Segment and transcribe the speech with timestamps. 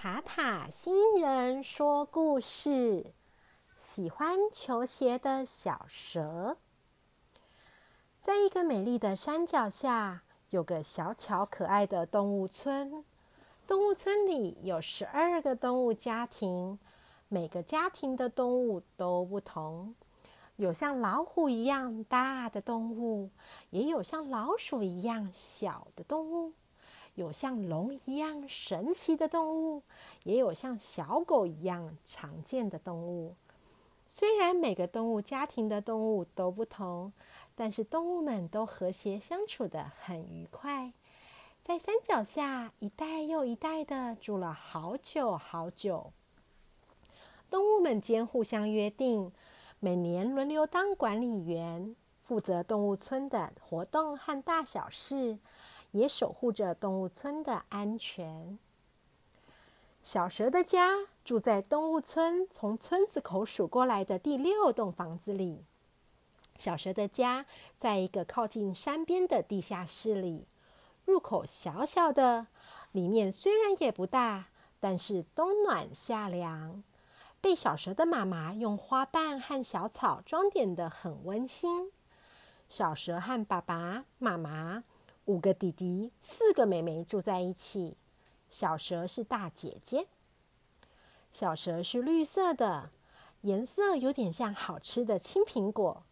[0.00, 3.06] 塔塔星人说故事：
[3.76, 6.56] 喜欢球鞋的小蛇。
[8.20, 13.04] 在一个美丽的山脚下，有个小巧可爱的动物村。
[13.66, 16.78] 动物村里有十二个动物家庭，
[17.26, 19.96] 每个家庭的动物都不同。
[20.54, 23.30] 有像老虎一样大的动物，
[23.70, 26.52] 也有像老鼠一样小的动物。
[27.18, 29.82] 有像龙一样神奇的动物，
[30.22, 33.34] 也有像小狗一样常见的动物。
[34.08, 37.12] 虽然每个动物家庭的动物都不同，
[37.56, 40.92] 但是动物们都和谐相处的很愉快。
[41.60, 46.12] 在山脚下，一代又一代的住了好久好久。
[47.50, 49.32] 动物们间互相约定，
[49.80, 55.36] 每年轮流当管理员，负责动物村的活动和大小事。
[55.92, 58.58] 也守护着动物村的安全。
[60.00, 65.64] 小蛇的家住在动物村从村子口数过来的第六栋房子里。
[66.56, 70.46] 小蛇的家在一个靠近山边的地下室里，
[71.04, 72.46] 入口小小的，
[72.92, 74.46] 里面虽然也不大，
[74.80, 76.82] 但是冬暖夏凉，
[77.40, 81.92] 被小蛇的妈妈用花瓣和小草装点的很温馨。
[82.68, 84.84] 小蛇和爸爸妈妈。
[85.28, 87.98] 五个弟弟，四个妹妹住在一起。
[88.48, 90.06] 小蛇是大姐姐。
[91.30, 92.90] 小蛇是绿色的，
[93.42, 96.04] 颜色有点像好吃的青苹果。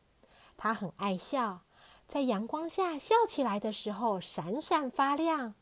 [0.59, 1.63] 它很爱笑，
[2.07, 5.55] 在阳光下笑起来的时候闪闪发亮。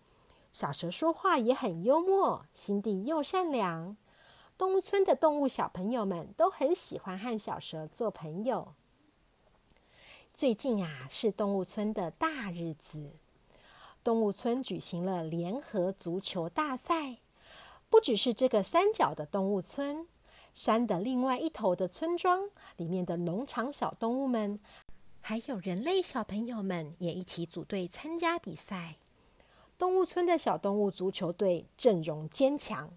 [0.51, 3.97] 小蛇说话也很幽默，心地又善良。
[4.59, 8.75] 动物村的动物小朋友们都很喜欢和小蛇做朋友。
[10.33, 13.13] 最近啊，是动物村的大日子。
[14.05, 17.17] 动物村举行了联合足球大赛，
[17.89, 20.07] 不只是这个山脚的动物村，
[20.53, 24.61] 山的另外一头的村庄里面的农场小动物们，
[25.23, 28.97] 还有人类小朋友们也一起组队参加比赛。
[29.79, 32.91] 动物村的小动物足球队阵容坚强，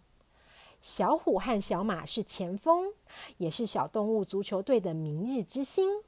[0.82, 2.92] 小虎和小马是前锋，
[3.38, 6.04] 也是小动物足球队的明日之星。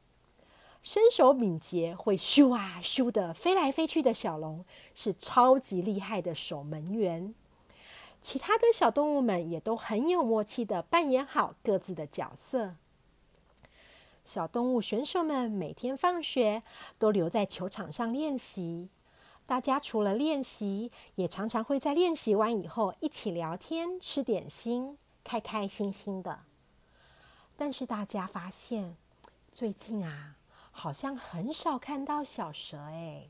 [0.81, 7.35] 身手敏捷、会咻啊咻的飞来飞去的小龙是超级厉害的守门员。
[8.21, 12.75] 其他的小动物们也都很有默契的扮演好各自的角色。
[14.25, 16.63] 小动物选手们每天放学
[16.97, 18.89] 都留在球场上练习。
[19.45, 26.41] 大家除了练习，也常常会在练习完以后一起聊天、吃点心，开开心心的。
[27.55, 28.95] 但是大家发现，
[29.51, 30.35] 最近啊。
[30.79, 33.27] 好像很少看到小蛇哎，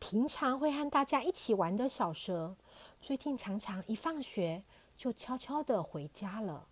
[0.00, 2.56] 平常会和大家一起玩的小蛇，
[3.00, 4.64] 最近常常一放学
[4.96, 6.66] 就悄悄的回家了。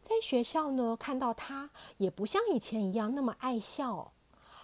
[0.00, 1.68] 在学校呢，看到它
[1.98, 4.14] 也不像以前一样那么爱笑，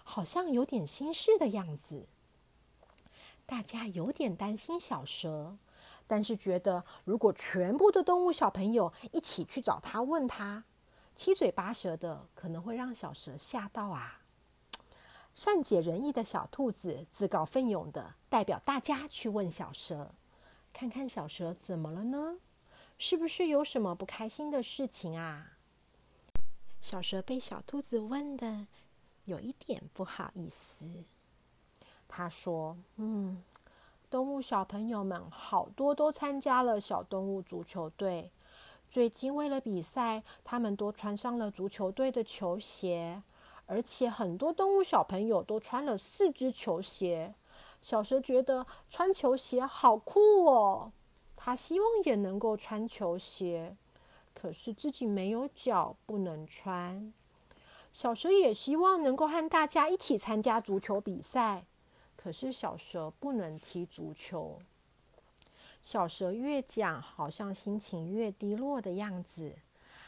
[0.03, 2.07] 好像有点心事的样子。
[3.45, 5.59] 大家有点担心小蛇，
[6.07, 10.65] 但是觉得如果全部的动物小朋友一起去找它问它，
[11.15, 14.23] 七嘴八舌的，可能会让小蛇吓到啊。
[15.39, 20.11] 善解人意的小兔子自告奋勇的代表大家去问小蛇，
[20.73, 22.39] 看看小蛇怎么了呢？
[22.99, 25.53] 是不是有什么不开心的事情啊？
[26.81, 28.67] 小蛇被小兔子问的
[29.27, 31.05] 有一点不好意思。
[32.09, 33.41] 他说：“嗯，
[34.11, 38.33] 动物小朋友们好多都参加了小动物足球队，
[38.89, 43.23] 最近为了比赛，他们都穿上了足球队的球鞋。”
[43.69, 47.35] 而且很多动物小朋友都穿了四只球鞋，
[47.83, 50.91] 小蛇觉得穿球鞋好酷哦。
[51.37, 53.77] 它希望也能够穿球鞋，
[54.35, 57.13] 可是自己没有脚，不能穿。
[57.93, 61.67] 小蛇也希望能够和大家一起参加足球比赛，
[62.17, 64.59] 可是小蛇不能踢足球。
[65.83, 69.57] 小蛇越讲，好像心情越低落的样子。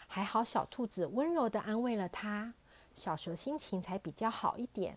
[0.07, 2.55] 还好小兔子温柔的安慰了它。
[2.95, 4.97] 小蛇心情才比较好一点。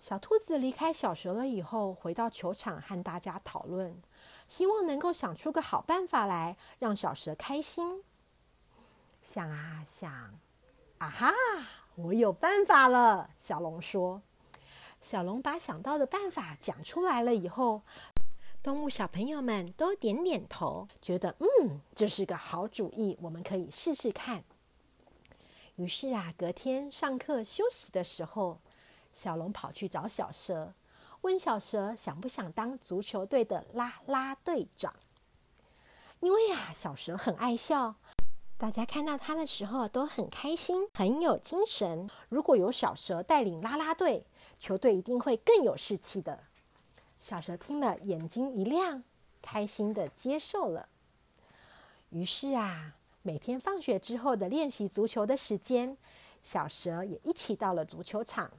[0.00, 4.00] 小兔子离开小蛇了以后，回到球场和大家讨论，
[4.46, 8.04] 希望能够想出个好办法来让小蛇开心。
[9.20, 10.38] 想啊想，
[10.98, 11.34] 啊哈，
[11.96, 13.30] 我有办法了！
[13.38, 14.22] 小龙说。
[15.00, 17.82] 小龙把想到的办法讲出来了以后，
[18.62, 24.44] 动物小朋友们都点点头，觉得嗯，这是个好主意，我们可以试试看。
[25.78, 28.58] 于是啊，隔天上课休息的时候，
[29.12, 30.74] 小龙跑去找小蛇，
[31.20, 34.92] 问小蛇想不想当足球队的啦啦队长。
[36.18, 37.94] 因为呀，小蛇很爱笑，
[38.56, 42.10] 大家看到它的时候都很开心，很有精神。
[42.28, 44.26] 如果有小蛇带领啦啦队，
[44.58, 46.40] 球队一定会更有士气的。
[47.20, 49.04] 小蛇听了，眼睛一亮，
[49.40, 50.88] 开心的接受了。
[52.10, 52.96] 于是啊，
[53.28, 55.94] 每天放学之后的练习足球的时间，
[56.42, 58.50] 小蛇也一起到了足球场，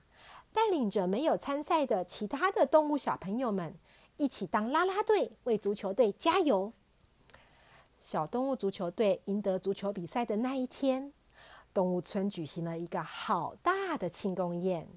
[0.54, 3.74] 带领着没有参赛的其他的动物小朋友们，
[4.18, 6.72] 一起当啦啦队，为足球队加油。
[8.00, 11.12] 小动物足球队赢得足球比赛的那一天，
[11.74, 14.88] 动物村举行了一个好大的庆功宴。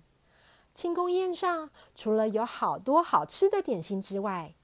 [0.75, 4.55] 庆功宴上，除了有好多好吃的点心之外，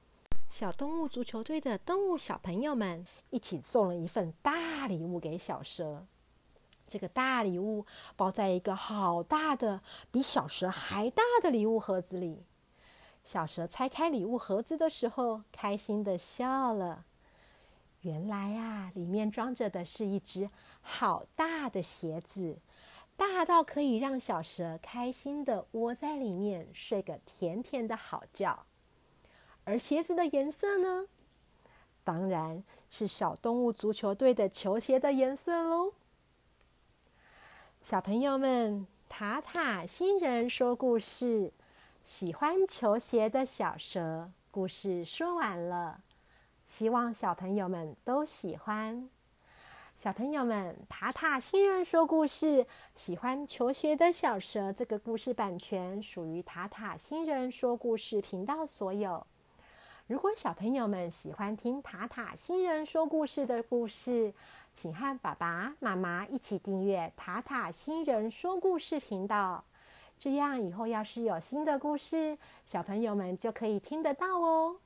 [0.48, 6.06] 小动物足球队的动物小朋友们一起送了一份大礼物给小蛇。
[6.86, 7.84] 这个大礼物
[8.16, 12.46] 包在一个好大的、比小蛇还大的礼物盒子里。
[13.22, 17.04] 小蛇拆开礼物盒子的时候，开心的笑了。
[18.00, 20.48] 原来啊，里面装着的是一只
[20.80, 22.58] 好大的鞋子，
[23.18, 28.64] 大到可以让小蛇开心的窝在里面睡个甜甜的好觉。
[29.68, 31.04] 而鞋子的颜色呢，
[32.02, 35.92] 当然是小动物足球队的球鞋的颜色喽。
[37.82, 41.52] 小朋友们，塔塔新人说故事，
[42.02, 46.00] 喜欢球鞋的小蛇，故事说完了。
[46.64, 49.10] 希望小朋友们都喜欢。
[49.94, 54.72] 小朋友们，塔塔新人说故事，喜欢球鞋的小蛇。
[54.72, 59.26] 这个故事版权属于塔塔新人说故事频道所有。
[60.08, 64.32] 如果小朋友们喜欢听塔塔新人说故事的故事，
[64.72, 69.62] 请和爸爸妈妈一起订阅塔塔新人说故事频道。
[70.18, 74.76] 这样以后要是有新的故事，小朋友们就可以听得到哦。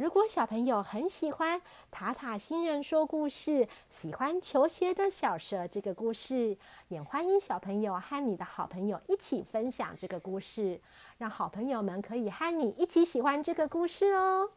[0.00, 1.60] 如果小朋友很喜欢
[1.90, 6.56] 塔塔星人说故事，喜欢球鞋的小蛇这个故事，
[6.88, 10.80] 也欢迎小朋友和你的好朋友一起分享这个故事，
[11.18, 14.48] 让好朋友们可以和你一起喜欢这个故事哦。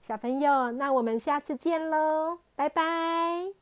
[0.00, 3.61] 小朋友，那我们下次见喽，拜拜。